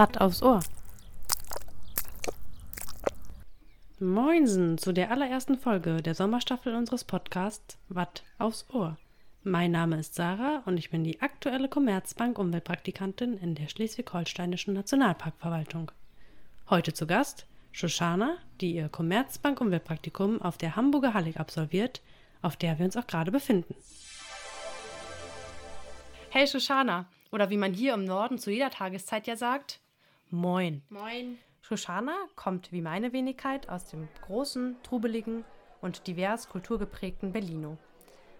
[0.00, 0.60] Watt aufs Ohr.
[3.98, 8.96] Moinsen zu der allerersten Folge der Sommerstaffel unseres Podcasts Watt aufs Ohr.
[9.42, 15.92] Mein Name ist Sarah und ich bin die aktuelle Commerzbank Umweltpraktikantin in der Schleswig-Holsteinischen Nationalparkverwaltung.
[16.70, 22.00] Heute zu Gast Shoshana, die ihr Commerzbank Umweltpraktikum auf der Hamburger Hallig absolviert,
[22.40, 23.74] auf der wir uns auch gerade befinden.
[26.30, 29.78] Hey Shoshana, oder wie man hier im Norden zu jeder Tageszeit ja sagt,
[30.32, 30.82] Moin.
[30.90, 31.38] Moin.
[31.60, 35.44] Shoshana kommt wie meine Wenigkeit aus dem großen, trubeligen
[35.80, 37.78] und divers kulturgeprägten Berlino.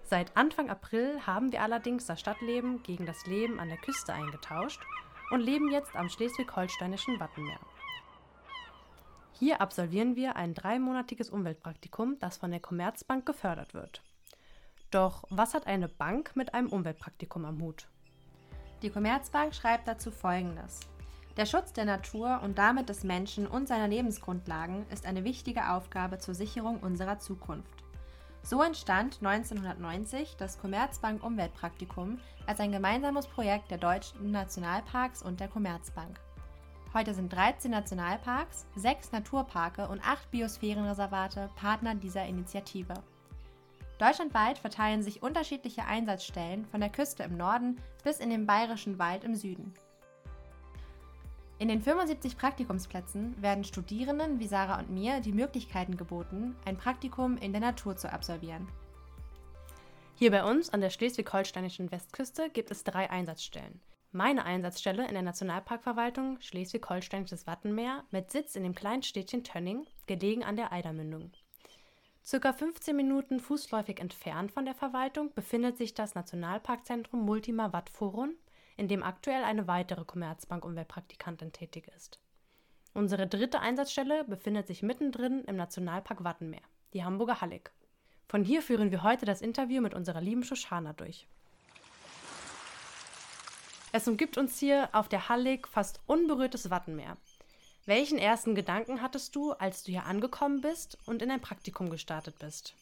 [0.05, 4.81] Seit Anfang April haben wir allerdings das Stadtleben gegen das Leben an der Küste eingetauscht
[5.33, 7.59] und leben jetzt am schleswig-holsteinischen Wattenmeer.
[9.33, 14.03] Hier absolvieren wir ein dreimonatiges Umweltpraktikum, das von der Commerzbank gefördert wird.
[14.93, 17.89] Doch was hat eine Bank mit einem Umweltpraktikum am Hut?
[18.83, 20.90] Die Commerzbank schreibt dazu Folgendes.
[21.41, 26.19] Der Schutz der Natur und damit des Menschen und seiner Lebensgrundlagen ist eine wichtige Aufgabe
[26.19, 27.83] zur Sicherung unserer Zukunft.
[28.43, 35.49] So entstand 1990 das Commerzbank Umweltpraktikum als ein gemeinsames Projekt der deutschen Nationalparks und der
[35.49, 36.21] Commerzbank.
[36.93, 42.93] Heute sind 13 Nationalparks, 6 Naturparke und 8 Biosphärenreservate Partner dieser Initiative.
[43.97, 49.25] Deutschlandweit verteilen sich unterschiedliche Einsatzstellen von der Küste im Norden bis in den bayerischen Wald
[49.25, 49.73] im Süden.
[51.61, 57.37] In den 75 Praktikumsplätzen werden Studierenden wie Sarah und mir die Möglichkeiten geboten, ein Praktikum
[57.37, 58.67] in der Natur zu absolvieren.
[60.15, 63.79] Hier bei uns an der schleswig-holsteinischen Westküste gibt es drei Einsatzstellen.
[64.11, 70.43] Meine Einsatzstelle in der Nationalparkverwaltung Schleswig-Holsteinisches Wattenmeer mit Sitz in dem kleinen Städtchen Tönning, gelegen
[70.43, 71.31] an der Eidermündung.
[72.25, 78.33] Circa 15 Minuten fußläufig entfernt von der Verwaltung befindet sich das Nationalparkzentrum Multima Watt Forum,
[78.81, 82.19] in dem aktuell eine weitere Commerzbank Umweltpraktikantin tätig ist.
[82.95, 86.63] Unsere dritte Einsatzstelle befindet sich mittendrin im Nationalpark Wattenmeer,
[86.95, 87.71] die Hamburger Hallig.
[88.27, 91.27] Von hier führen wir heute das Interview mit unserer lieben Shoshana durch.
[93.93, 97.19] Es umgibt uns hier auf der Hallig fast unberührtes Wattenmeer.
[97.85, 102.39] Welchen ersten Gedanken hattest du, als du hier angekommen bist und in ein Praktikum gestartet
[102.39, 102.75] bist?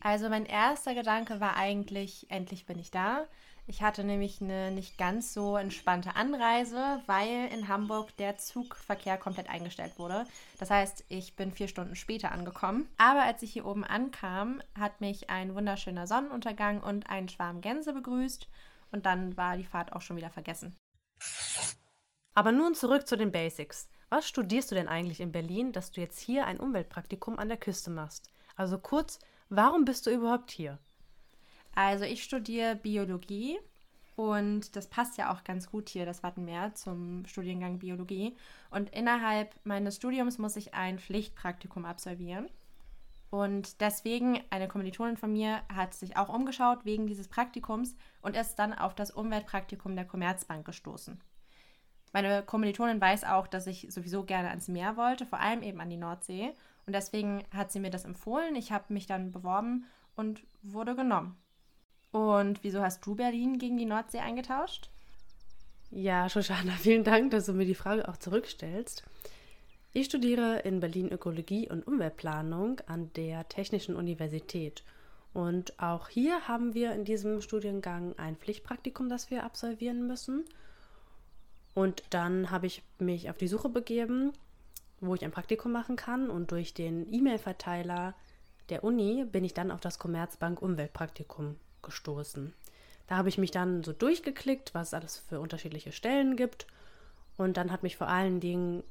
[0.00, 3.26] Also mein erster Gedanke war eigentlich, endlich bin ich da.
[3.66, 9.48] Ich hatte nämlich eine nicht ganz so entspannte Anreise, weil in Hamburg der Zugverkehr komplett
[9.48, 10.26] eingestellt wurde.
[10.58, 12.88] Das heißt, ich bin vier Stunden später angekommen.
[12.98, 17.92] Aber als ich hier oben ankam, hat mich ein wunderschöner Sonnenuntergang und ein Schwarm Gänse
[17.92, 18.48] begrüßt.
[18.90, 20.76] Und dann war die Fahrt auch schon wieder vergessen.
[22.34, 23.88] Aber nun zurück zu den Basics.
[24.08, 27.58] Was studierst du denn eigentlich in Berlin, dass du jetzt hier ein Umweltpraktikum an der
[27.58, 28.30] Küste machst?
[28.56, 30.78] Also kurz, warum bist du überhaupt hier?
[31.74, 33.58] Also ich studiere Biologie
[34.16, 38.36] und das passt ja auch ganz gut hier, das Wattenmeer, zum Studiengang Biologie.
[38.70, 42.48] Und innerhalb meines Studiums muss ich ein Pflichtpraktikum absolvieren.
[43.30, 48.56] Und deswegen, eine Kommilitonin von mir hat sich auch umgeschaut wegen dieses Praktikums und ist
[48.56, 51.18] dann auf das Umweltpraktikum der Commerzbank gestoßen.
[52.12, 55.88] Meine Kommilitonin weiß auch, dass ich sowieso gerne ans Meer wollte, vor allem eben an
[55.88, 56.52] die Nordsee.
[56.84, 58.54] Und deswegen hat sie mir das empfohlen.
[58.54, 61.41] Ich habe mich dann beworben und wurde genommen.
[62.12, 64.90] Und wieso hast du Berlin gegen die Nordsee eingetauscht?
[65.90, 69.02] Ja, Shoshana, vielen Dank, dass du mir die Frage auch zurückstellst.
[69.94, 74.84] Ich studiere in Berlin Ökologie und Umweltplanung an der Technischen Universität.
[75.34, 80.44] Und auch hier haben wir in diesem Studiengang ein Pflichtpraktikum, das wir absolvieren müssen.
[81.74, 84.32] Und dann habe ich mich auf die Suche begeben,
[85.00, 86.28] wo ich ein Praktikum machen kann.
[86.28, 88.14] Und durch den E-Mail-Verteiler
[88.68, 92.52] der Uni bin ich dann auf das Commerzbank Umweltpraktikum gestoßen.
[93.08, 96.66] Da habe ich mich dann so durchgeklickt, was es alles für unterschiedliche Stellen gibt.
[97.36, 98.82] Und dann hat mich vor allen Dingen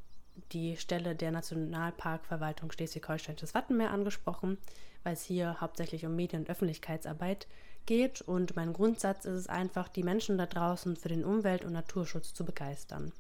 [0.52, 4.57] die Stelle der Nationalparkverwaltung Schleswig-Holstein-Wattenmeer Wattenmeer angesprochen,
[5.03, 7.47] weil es hier hauptsächlich um Medien- und Öffentlichkeitsarbeit
[7.85, 11.74] geht und mein Grundsatz ist es einfach, die Menschen da draußen für den Umwelt- und
[11.74, 13.12] Naturschutz zu begeistern.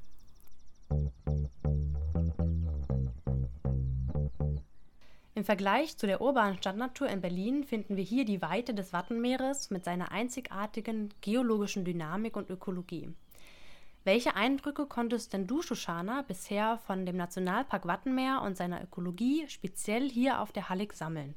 [5.33, 9.69] Im Vergleich zu der urbanen Stadtnatur in Berlin finden wir hier die Weite des Wattenmeeres
[9.69, 13.13] mit seiner einzigartigen geologischen Dynamik und Ökologie.
[14.03, 20.09] Welche Eindrücke konntest denn du, Shoshana, bisher von dem Nationalpark Wattenmeer und seiner Ökologie speziell
[20.09, 21.33] hier auf der Hallig sammeln?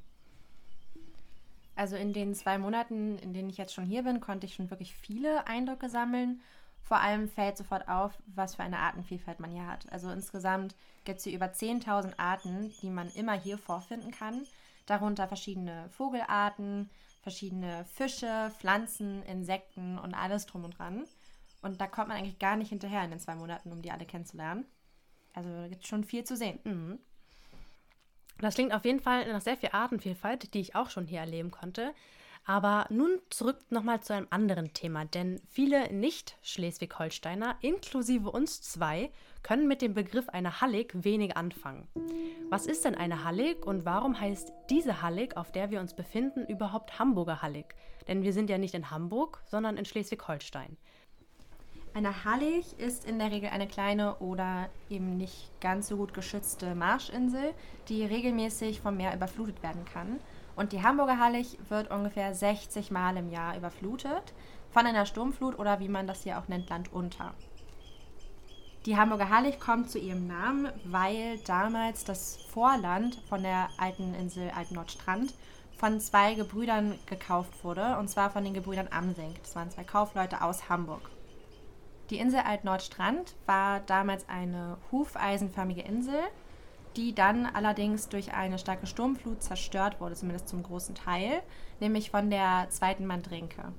[1.76, 4.70] Also in den zwei Monaten, in denen ich jetzt schon hier bin, konnte ich schon
[4.70, 6.40] wirklich viele Eindrücke sammeln.
[6.84, 9.90] Vor allem fällt sofort auf, was für eine Artenvielfalt man hier hat.
[9.90, 14.46] Also insgesamt gibt es hier über 10.000 Arten, die man immer hier vorfinden kann.
[14.84, 16.90] Darunter verschiedene Vogelarten,
[17.22, 21.06] verschiedene Fische, Pflanzen, Insekten und alles drum und dran.
[21.62, 24.04] Und da kommt man eigentlich gar nicht hinterher in den zwei Monaten, um die alle
[24.04, 24.66] kennenzulernen.
[25.32, 26.58] Also da gibt es schon viel zu sehen.
[26.64, 26.98] Mhm.
[28.40, 31.50] Das klingt auf jeden Fall nach sehr viel Artenvielfalt, die ich auch schon hier erleben
[31.50, 31.94] konnte.
[32.46, 39.10] Aber nun zurück nochmal zu einem anderen Thema, denn viele Nicht-Schleswig-Holsteiner, inklusive uns zwei,
[39.42, 41.88] können mit dem Begriff einer Hallig wenig anfangen.
[42.50, 46.44] Was ist denn eine Hallig und warum heißt diese Hallig, auf der wir uns befinden,
[46.46, 47.74] überhaupt Hamburger Hallig?
[48.08, 50.76] Denn wir sind ja nicht in Hamburg, sondern in Schleswig-Holstein.
[51.94, 56.74] Eine Hallig ist in der Regel eine kleine oder eben nicht ganz so gut geschützte
[56.74, 57.54] Marschinsel,
[57.88, 60.18] die regelmäßig vom Meer überflutet werden kann.
[60.56, 64.32] Und die Hamburger Hallig wird ungefähr 60 Mal im Jahr überflutet
[64.70, 67.34] von einer Sturmflut oder wie man das hier auch nennt, landunter.
[68.86, 74.50] Die Hamburger Hallig kommt zu ihrem Namen, weil damals das Vorland von der alten Insel
[74.50, 75.32] Altnordstrand
[75.76, 79.42] von zwei Gebrüdern gekauft wurde, und zwar von den Gebrüdern Amsink.
[79.42, 81.10] Das waren zwei Kaufleute aus Hamburg.
[82.10, 86.20] Die Insel Altnordstrand war damals eine hufeisenförmige Insel,
[86.96, 91.42] die dann allerdings durch eine starke Sturmflut zerstört wurde, zumindest zum großen Teil,
[91.80, 93.72] nämlich von der zweiten Mandrinke.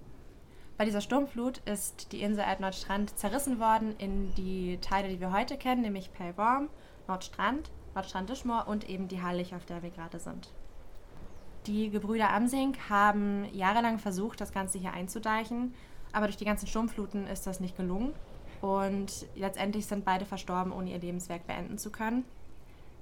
[0.78, 5.58] Bei dieser Sturmflut ist die Insel Altnordstrand zerrissen worden in die Teile, die wir heute
[5.58, 6.70] kennen, nämlich Pellworm,
[7.08, 10.50] Nordstrand, Nordstrand-Dischmoor und eben die Hallig, auf der wir gerade sind.
[11.66, 15.74] Die Gebrüder Amsing haben jahrelang versucht, das Ganze hier einzudeichen
[16.16, 18.14] aber durch die ganzen Sturmfluten ist das nicht gelungen.
[18.62, 22.24] Und letztendlich sind beide verstorben, ohne ihr Lebenswerk beenden zu können.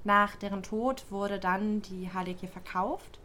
[0.03, 3.19] Nach deren Tod wurde dann die Hallig verkauft.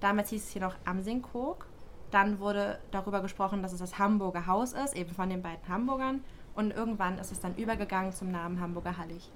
[0.00, 1.66] Damals hieß es hier noch Amsingkog.
[2.10, 6.24] Dann wurde darüber gesprochen, dass es das Hamburger Haus ist, eben von den beiden Hamburgern.
[6.54, 9.30] Und irgendwann ist es dann übergegangen zum Namen Hamburger Hallig.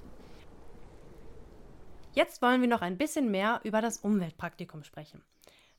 [2.15, 5.23] Jetzt wollen wir noch ein bisschen mehr über das Umweltpraktikum sprechen.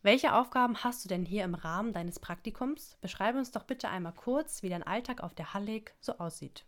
[0.02, 2.98] Welche Aufgaben hast du denn hier im Rahmen deines Praktikums?
[3.02, 6.66] Beschreibe uns doch bitte einmal kurz, wie dein Alltag auf der Hallig so aussieht.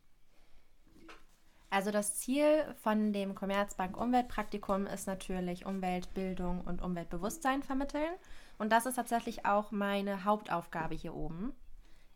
[1.76, 8.14] Also das Ziel von dem Commerzbank Umweltpraktikum ist natürlich Umweltbildung und Umweltbewusstsein vermitteln.
[8.58, 11.52] Und das ist tatsächlich auch meine Hauptaufgabe hier oben.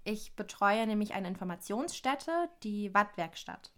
[0.05, 2.31] Ich betreue nämlich eine Informationsstätte,
[2.63, 3.73] die Wattwerkstatt.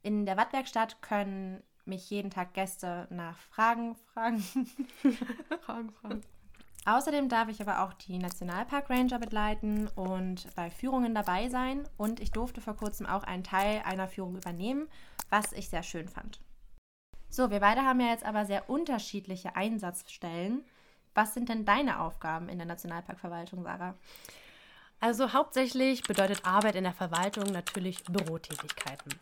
[0.00, 4.42] In der Wattwerkstatt können mich jeden Tag Gäste nach Fragen fragen.
[5.60, 6.22] fragen, fragen.
[6.84, 11.88] Außerdem darf ich aber auch die Nationalpark Ranger begleiten und bei Führungen dabei sein.
[11.96, 14.88] Und ich durfte vor kurzem auch einen Teil einer Führung übernehmen,
[15.30, 16.40] was ich sehr schön fand.
[17.28, 20.64] So, wir beide haben ja jetzt aber sehr unterschiedliche Einsatzstellen.
[21.14, 23.94] Was sind denn deine Aufgaben in der Nationalparkverwaltung, Sarah?
[24.98, 29.14] Also hauptsächlich bedeutet Arbeit in der Verwaltung natürlich Bürotätigkeiten.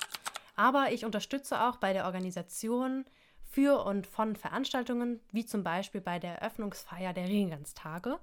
[0.57, 3.05] Aber ich unterstütze auch bei der Organisation
[3.51, 8.19] für und von Veranstaltungen, wie zum Beispiel bei der Eröffnungsfeier der Regenganztage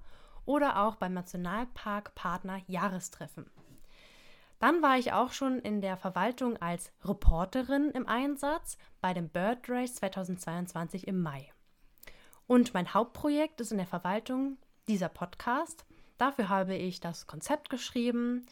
[0.46, 3.50] oder auch beim Nationalpark Partner Jahrestreffen.
[4.58, 9.68] Dann war ich auch schon in der Verwaltung als Reporterin im Einsatz bei dem Bird
[9.68, 11.52] Race 2022 im Mai.
[12.46, 14.56] Und mein Hauptprojekt ist in der Verwaltung
[14.88, 15.84] dieser Podcast.
[16.16, 18.46] Dafür habe ich das Konzept geschrieben,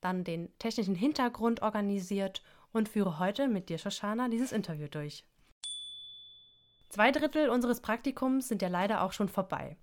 [0.00, 2.42] dann den technischen Hintergrund organisiert
[2.72, 5.24] und führe heute mit dir, Shoshana, dieses Interview durch.
[6.94, 9.76] Zwei Drittel unseres Praktikums sind ja leider auch schon vorbei.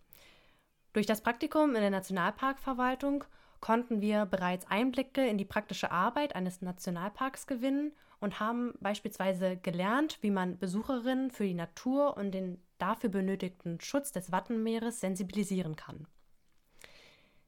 [0.93, 3.25] Durch das Praktikum in der Nationalparkverwaltung
[3.59, 7.91] konnten wir bereits Einblicke in die praktische Arbeit eines Nationalparks gewinnen
[8.21, 14.13] und haben beispielsweise gelernt, wie man Besucherinnen für die Natur und den dafür benötigten Schutz
[14.13, 16.07] des Wattenmeeres sensibilisieren kann.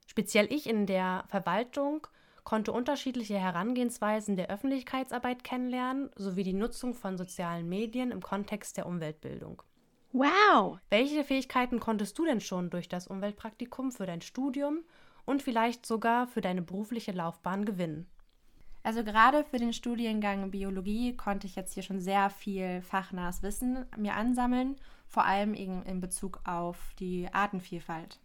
[0.08, 2.06] Speziell ich in der Verwaltung
[2.44, 8.86] konnte unterschiedliche Herangehensweisen der Öffentlichkeitsarbeit kennenlernen, sowie die Nutzung von sozialen Medien im Kontext der
[8.86, 9.64] Umweltbildung.
[10.12, 10.78] Wow!
[10.90, 14.84] Welche Fähigkeiten konntest du denn schon durch das Umweltpraktikum für dein Studium
[15.26, 18.08] und vielleicht sogar für deine berufliche Laufbahn gewinnen?
[18.84, 23.86] Also gerade für den Studiengang Biologie konnte ich jetzt hier schon sehr viel fachnahes Wissen
[23.98, 24.76] mir ansammeln,
[25.08, 28.20] vor allem in Bezug auf die Artenvielfalt.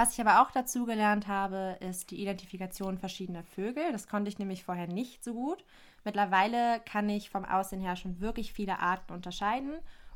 [0.00, 3.92] Was ich aber auch dazu gelernt habe, ist die Identifikation verschiedener Vögel.
[3.92, 5.62] Das konnte ich nämlich vorher nicht so gut.
[6.06, 9.74] Mittlerweile kann ich vom Aussehen her schon wirklich viele Arten unterscheiden.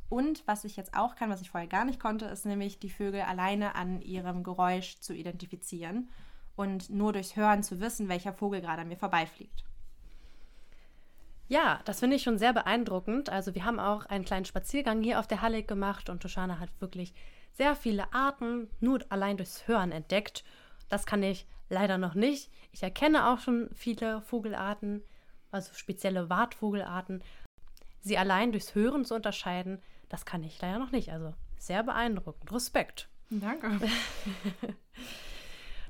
[0.09, 2.89] Und was ich jetzt auch kann, was ich vorher gar nicht konnte, ist nämlich die
[2.89, 6.09] Vögel alleine an ihrem Geräusch zu identifizieren
[6.57, 9.65] und nur durchs Hören zu wissen, welcher Vogel gerade an mir vorbeifliegt.
[11.47, 13.29] Ja, das finde ich schon sehr beeindruckend.
[13.29, 16.71] Also wir haben auch einen kleinen Spaziergang hier auf der Halle gemacht und Toshana hat
[16.81, 17.13] wirklich
[17.55, 20.45] sehr viele Arten nur allein durchs Hören entdeckt.
[20.89, 22.51] Das kann ich leider noch nicht.
[22.73, 25.03] Ich erkenne auch schon viele Vogelarten,
[25.51, 27.23] also spezielle Wartvogelarten.
[28.01, 31.11] Sie allein durchs Hören zu unterscheiden, das kann ich leider noch nicht.
[31.11, 32.53] Also sehr beeindruckend.
[32.53, 33.09] Respekt.
[33.31, 33.81] Danke.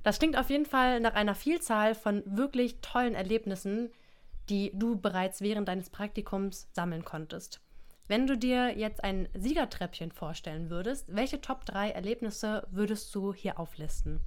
[0.04, 3.90] Das klingt auf jeden Fall nach einer Vielzahl von wirklich tollen Erlebnissen,
[4.50, 7.63] die du bereits während deines Praktikums sammeln konntest.
[8.06, 13.58] Wenn du dir jetzt ein Siegertreppchen vorstellen würdest, welche Top 3 Erlebnisse würdest du hier
[13.58, 14.20] auflisten?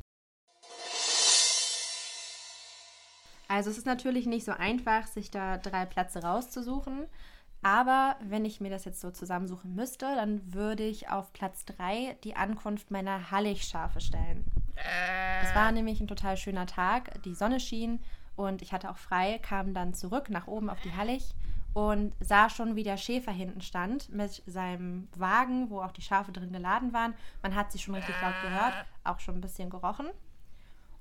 [3.48, 7.06] Also es ist natürlich nicht so einfach, sich da drei Plätze rauszusuchen.
[7.62, 12.18] Aber wenn ich mir das jetzt so zusammensuchen müsste, dann würde ich auf Platz 3
[12.24, 14.44] die Ankunft meiner Hallig-Schafe stellen.
[15.44, 17.22] Es war nämlich ein total schöner Tag.
[17.24, 18.00] Die Sonne schien
[18.36, 21.36] und ich hatte auch frei, kam dann zurück nach oben auf die Hallig
[21.78, 26.32] und sah schon, wie der Schäfer hinten stand mit seinem Wagen, wo auch die Schafe
[26.32, 27.14] drin geladen waren.
[27.44, 30.08] Man hat sie schon richtig laut gehört, auch schon ein bisschen gerochen.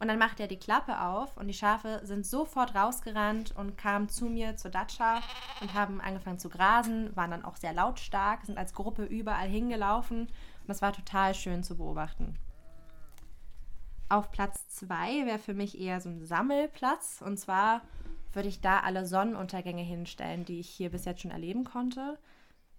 [0.01, 4.11] Und dann macht er die Klappe auf und die Schafe sind sofort rausgerannt und kamen
[4.11, 5.23] zu mir zur Datscha
[5.63, 10.27] und haben angefangen zu grasen, waren dann auch sehr lautstark, sind als Gruppe überall hingelaufen
[10.27, 12.37] und das war total schön zu beobachten.
[14.11, 17.81] Auf Platz 2 wäre für mich eher so ein Sammelplatz und zwar
[18.37, 22.19] würde ich da alle Sonnenuntergänge hinstellen, die ich hier bis jetzt schon erleben konnte.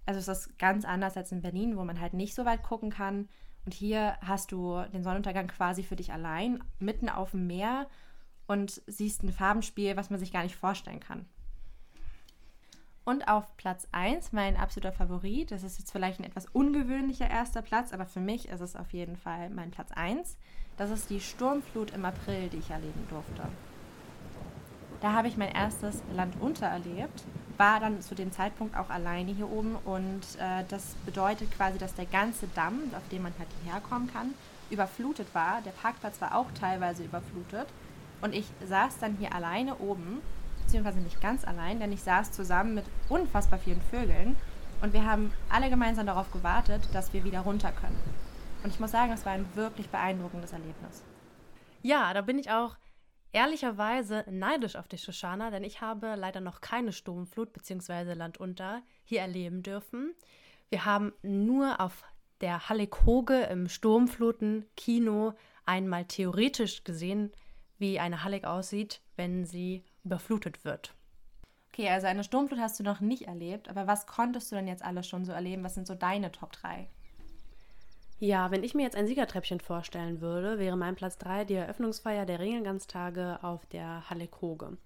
[0.06, 2.92] Also es ist ganz anders als in Berlin, wo man halt nicht so weit gucken
[2.92, 3.28] kann.
[3.66, 7.88] Und hier hast du den Sonnenuntergang quasi für dich allein, mitten auf dem Meer
[8.48, 11.26] und siehst ein Farbenspiel, was man sich gar nicht vorstellen kann.
[13.04, 17.62] Und auf Platz 1, mein absoluter Favorit, das ist jetzt vielleicht ein etwas ungewöhnlicher erster
[17.62, 20.38] Platz, aber für mich ist es auf jeden Fall mein Platz 1.
[20.78, 23.44] Das ist die Sturmflut im April, die ich erleben durfte.
[25.02, 27.24] Da habe ich mein erstes Landunter erlebt,
[27.58, 31.94] war dann zu dem Zeitpunkt auch alleine hier oben und äh, das bedeutet quasi, dass
[31.94, 34.34] der ganze Damm, auf dem man halt hierher kommen kann,
[34.70, 35.62] überflutet war.
[35.62, 37.68] Der Parkplatz war auch teilweise überflutet
[38.22, 40.22] und ich saß dann hier alleine oben,
[40.64, 44.36] beziehungsweise nicht ganz allein, denn ich saß zusammen mit unfassbar vielen Vögeln
[44.82, 47.98] und wir haben alle gemeinsam darauf gewartet, dass wir wieder runter können.
[48.64, 51.04] Und ich muss sagen, es war ein wirklich beeindruckendes Erlebnis.
[51.84, 52.76] Ja, da bin ich auch
[53.32, 58.14] ehrlicherweise neidisch auf die Shoshana, denn ich habe leider noch keine Sturmflut bzw.
[58.14, 60.14] Landunter hier erleben dürfen.
[60.70, 62.04] Wir haben nur auf
[62.42, 65.34] der Hallig-Hoge im Sturmfluten-Kino
[65.66, 67.32] einmal theoretisch gesehen,
[67.78, 70.94] wie eine Hallig aussieht, wenn sie überflutet wird.
[71.72, 74.84] Okay, also eine Sturmflut hast du noch nicht erlebt, aber was konntest du denn jetzt
[74.84, 75.64] alles schon so erleben?
[75.64, 76.90] Was sind so deine Top 3?
[78.20, 82.26] Ja, wenn ich mir jetzt ein Siegertreppchen vorstellen würde, wäre mein Platz 3 die Eröffnungsfeier
[82.26, 84.78] der Ringelganztage auf der Halle Koge.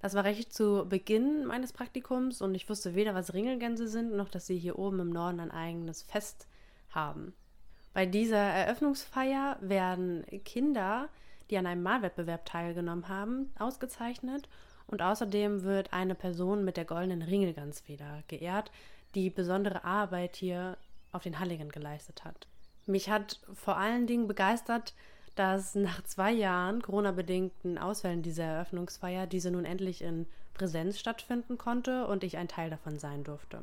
[0.00, 4.30] Das war recht zu Beginn meines Praktikums und ich wusste weder, was Ringelgänse sind, noch
[4.30, 6.48] dass sie hier oben im Norden ein eigenes Fest
[6.88, 7.34] haben.
[7.92, 11.10] Bei dieser Eröffnungsfeier werden Kinder,
[11.50, 14.48] die an einem Malwettbewerb teilgenommen haben, ausgezeichnet
[14.86, 18.70] und außerdem wird eine Person mit der goldenen Ringelgansfeder geehrt,
[19.14, 20.78] die besondere Arbeit hier
[21.16, 22.46] auf den Halligen geleistet hat.
[22.86, 24.94] Mich hat vor allen Dingen begeistert,
[25.34, 32.06] dass nach zwei Jahren Corona-bedingten Ausfällen dieser Eröffnungsfeier diese nun endlich in Präsenz stattfinden konnte
[32.06, 33.60] und ich ein Teil davon sein durfte.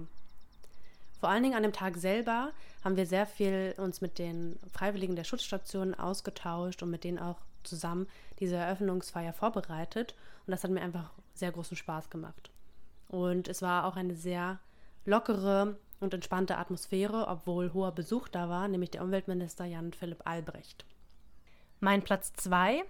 [1.19, 2.51] Vor allen Dingen an dem Tag selber
[2.83, 7.37] haben wir sehr viel uns mit den Freiwilligen der Schutzstation ausgetauscht und mit denen auch
[7.63, 8.07] zusammen
[8.39, 10.15] diese Eröffnungsfeier vorbereitet.
[10.45, 12.51] Und das hat mir einfach sehr großen Spaß gemacht.
[13.07, 14.59] Und es war auch eine sehr
[15.05, 20.85] lockere und entspannte Atmosphäre, obwohl hoher Besuch da war, nämlich der Umweltminister Jan Philipp Albrecht.
[21.79, 22.83] Mein Platz 2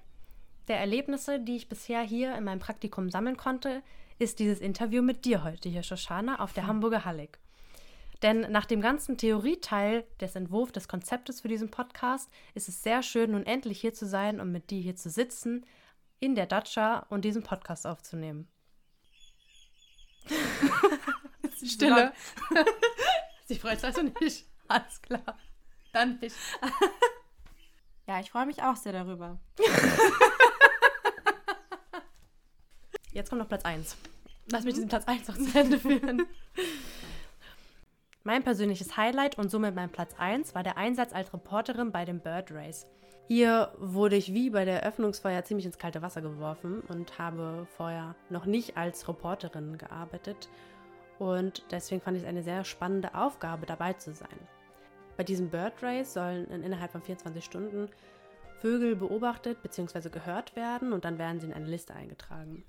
[0.67, 3.83] der Erlebnisse, die ich bisher hier in meinem Praktikum sammeln konnte,
[4.17, 6.69] ist dieses Interview mit dir heute hier, Shoshana, auf der hm.
[6.69, 7.39] Hamburger Hallig.
[8.21, 13.03] Denn nach dem ganzen Theorieteil des Entwurfs des Konzeptes für diesen Podcast ist es sehr
[13.03, 15.65] schön, nun endlich hier zu sein und mit dir hier zu sitzen,
[16.21, 18.47] in der Datscha und diesen Podcast aufzunehmen.
[21.65, 22.13] Stille.
[23.45, 24.45] Sie freut sich also nicht.
[24.67, 25.37] Alles klar.
[25.91, 26.35] Dann nicht.
[28.05, 29.39] Ja, ich freue mich auch sehr darüber.
[33.13, 33.95] Jetzt kommt noch Platz 1.
[34.51, 36.27] Lass mich diesen Platz 1 noch zu Ende führen.
[38.25, 42.19] Mein persönliches Highlight und somit mein Platz 1 war der Einsatz als Reporterin bei dem
[42.19, 42.85] Bird Race.
[43.27, 48.15] Hier wurde ich wie bei der Eröffnungsfeier ziemlich ins kalte Wasser geworfen und habe vorher
[48.29, 50.49] noch nicht als Reporterin gearbeitet
[51.23, 54.27] und deswegen fand ich es eine sehr spannende Aufgabe, dabei zu sein.
[55.15, 57.89] Bei diesem Bird Race sollen innerhalb von 24 Stunden
[58.57, 60.09] Vögel beobachtet bzw.
[60.09, 62.63] gehört werden und dann werden sie in eine Liste eingetragen.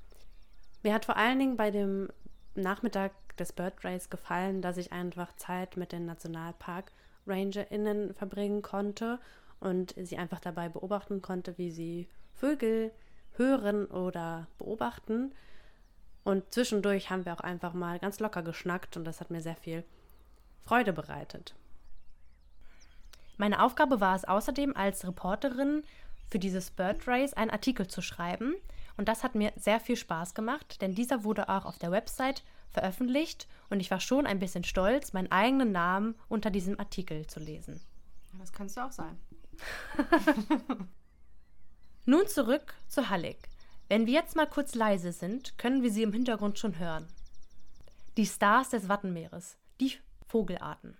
[0.82, 2.08] Mir hat vor allen Dingen bei dem
[2.54, 6.92] Nachmittag des Bird Race gefallen, dass ich einfach Zeit mit den Nationalpark
[7.26, 9.18] RangerInnen verbringen konnte
[9.58, 12.92] und sie einfach dabei beobachten konnte, wie sie Vögel
[13.32, 15.32] hören oder beobachten
[16.24, 19.56] und zwischendurch haben wir auch einfach mal ganz locker geschnackt und das hat mir sehr
[19.56, 19.84] viel
[20.62, 21.54] Freude bereitet.
[23.36, 25.82] Meine Aufgabe war es außerdem als Reporterin
[26.30, 28.54] für dieses Bird Race einen Artikel zu schreiben.
[28.96, 32.44] Und das hat mir sehr viel Spaß gemacht, denn dieser wurde auch auf der Website
[32.70, 37.40] veröffentlicht und ich war schon ein bisschen stolz, meinen eigenen Namen unter diesem Artikel zu
[37.40, 37.80] lesen.
[38.38, 39.18] Das kannst du auch sein.
[42.04, 43.38] Nun zurück zu Hallig.
[43.94, 47.06] Wenn wir jetzt mal kurz leise sind, können wir sie im Hintergrund schon hören.
[48.16, 49.92] Die Stars des Wattenmeeres, die
[50.26, 50.96] Vogelarten.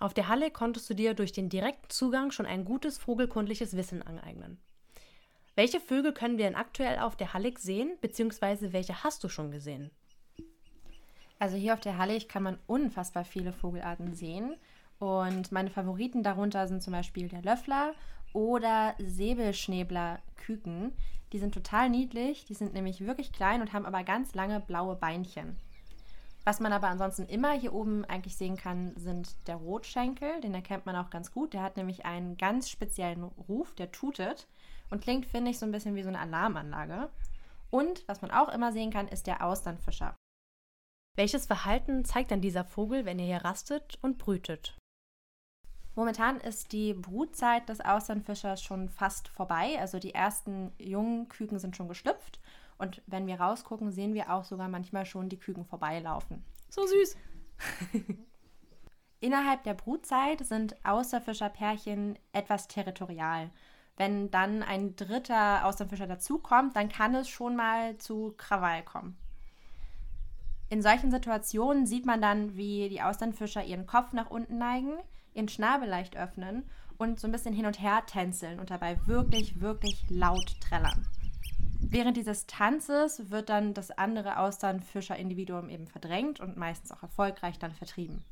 [0.00, 4.02] Auf der Halle konntest du dir durch den direkten Zugang schon ein gutes vogelkundliches Wissen
[4.02, 4.58] aneignen.
[5.54, 9.52] Welche Vögel können wir denn aktuell auf der Hallig sehen, beziehungsweise welche hast du schon
[9.52, 9.92] gesehen?
[11.38, 14.56] Also hier auf der Hallig kann man unfassbar viele Vogelarten sehen.
[14.98, 17.94] Und meine Favoriten darunter sind zum Beispiel der Löffler
[18.34, 20.92] oder Säbelschnäbler-Küken.
[21.32, 24.96] Die sind total niedlich, die sind nämlich wirklich klein und haben aber ganz lange blaue
[24.96, 25.56] Beinchen.
[26.44, 30.42] Was man aber ansonsten immer hier oben eigentlich sehen kann, sind der Rotschenkel.
[30.42, 31.54] Den erkennt man auch ganz gut.
[31.54, 34.46] Der hat nämlich einen ganz speziellen Ruf, der tutet
[34.90, 37.08] und klingt, finde ich, so ein bisschen wie so eine Alarmanlage.
[37.70, 40.14] Und was man auch immer sehen kann, ist der Austernfischer.
[41.16, 44.76] Welches Verhalten zeigt dann dieser Vogel, wenn er hier rastet und brütet?
[45.94, 49.76] Momentan ist die Brutzeit des Austernfischers schon fast vorbei.
[49.78, 52.40] Also die ersten jungen Küken sind schon geschlüpft.
[52.78, 56.44] Und wenn wir rausgucken, sehen wir auch sogar manchmal schon die Küken vorbeilaufen.
[56.68, 57.16] So süß.
[59.20, 63.50] Innerhalb der Brutzeit sind Austerfischerpärchen etwas territorial.
[63.96, 69.16] Wenn dann ein dritter Austernfischer dazukommt, dann kann es schon mal zu Krawall kommen.
[70.68, 74.98] In solchen Situationen sieht man dann, wie die Austernfischer ihren Kopf nach unten neigen,
[75.34, 76.64] ihren Schnabel leicht öffnen
[76.96, 81.06] und so ein bisschen hin und her tänzeln und dabei wirklich, wirklich laut trällern.
[81.80, 87.72] Während dieses Tanzes wird dann das andere Austernfischer-Individuum eben verdrängt und meistens auch erfolgreich dann
[87.72, 88.24] vertrieben.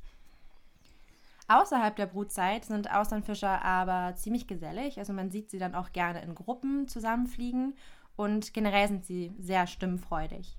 [1.48, 6.22] Außerhalb der Brutzeit sind Austernfischer aber ziemlich gesellig, also man sieht sie dann auch gerne
[6.22, 7.74] in Gruppen zusammenfliegen
[8.16, 10.56] und generell sind sie sehr stimmfreudig.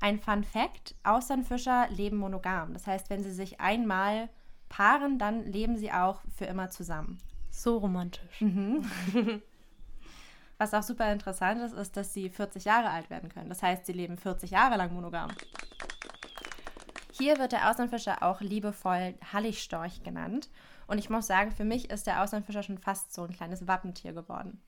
[0.00, 2.72] Ein Fun Fact: Austernfischer leben monogam.
[2.72, 4.28] Das heißt, wenn sie sich einmal
[4.72, 7.18] paaren, dann leben sie auch für immer zusammen.
[7.50, 8.40] So romantisch.
[8.40, 8.84] Mhm.
[10.58, 13.50] Was auch super interessant ist, ist, dass sie 40 Jahre alt werden können.
[13.50, 15.30] Das heißt, sie leben 40 Jahre lang monogam.
[17.12, 20.48] Hier wird der Auslandfischer auch liebevoll Halligsstorch genannt.
[20.86, 24.12] Und ich muss sagen, für mich ist der Auslandfischer schon fast so ein kleines Wappentier
[24.12, 24.62] geworden.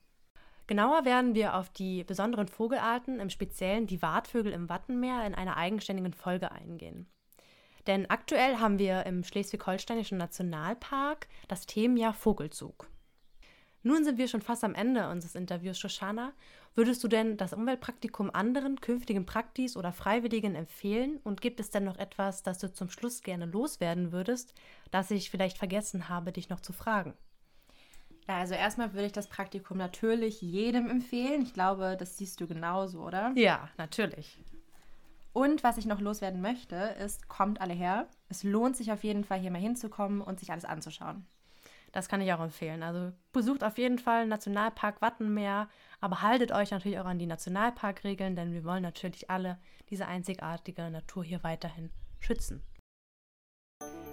[0.67, 5.57] Genauer werden wir auf die besonderen Vogelarten, im Speziellen die Wartvögel im Wattenmeer, in einer
[5.57, 7.07] eigenständigen Folge eingehen.
[7.87, 12.89] Denn aktuell haben wir im Schleswig-Holsteinischen Nationalpark das Themenjahr Vogelzug.
[13.83, 16.33] Nun sind wir schon fast am Ende unseres Interviews, Shoshana.
[16.73, 21.19] Würdest du denn das Umweltpraktikum anderen künftigen Praktis oder Freiwilligen empfehlen?
[21.23, 24.55] Und gibt es denn noch etwas, das du zum Schluss gerne loswerden würdest,
[24.89, 27.13] das ich vielleicht vergessen habe, dich noch zu fragen?
[28.27, 31.43] Ja, also erstmal würde ich das Praktikum natürlich jedem empfehlen.
[31.43, 33.33] Ich glaube, das siehst du genauso, oder?
[33.35, 34.39] Ja, natürlich.
[35.35, 38.07] Und was ich noch loswerden möchte, ist, kommt alle her.
[38.29, 41.27] Es lohnt sich auf jeden Fall, hier mal hinzukommen und sich alles anzuschauen.
[41.91, 42.81] Das kann ich auch empfehlen.
[42.81, 45.67] Also besucht auf jeden Fall Nationalpark Wattenmeer,
[45.99, 50.89] aber haltet euch natürlich auch an die Nationalparkregeln, denn wir wollen natürlich alle diese einzigartige
[50.89, 52.63] Natur hier weiterhin schützen.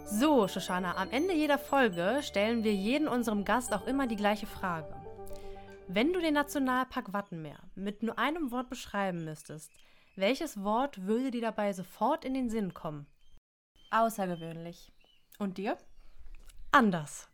[0.06, 4.46] So, Shoshana, am Ende jeder Folge stellen wir jedem unserem Gast auch immer die gleiche
[4.46, 4.92] Frage.
[5.87, 9.70] Wenn du den Nationalpark Wattenmeer mit nur einem Wort beschreiben müsstest,
[10.16, 13.07] welches Wort würde dir dabei sofort in den Sinn kommen?
[13.90, 14.92] Außergewöhnlich.
[15.38, 15.77] Und dir?
[16.70, 17.29] Anders.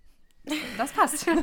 [0.79, 1.27] Das passt.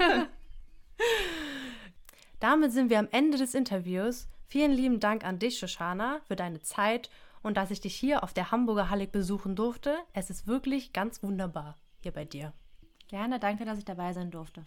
[2.39, 4.27] Damit sind wir am Ende des Interviews.
[4.47, 7.09] Vielen lieben Dank an dich, Shoshana, für deine Zeit
[7.43, 9.97] und dass ich dich hier auf der Hamburger Hallig besuchen durfte.
[10.13, 12.53] Es ist wirklich ganz wunderbar hier bei dir.
[13.07, 14.65] Gerne, danke, dass ich dabei sein durfte.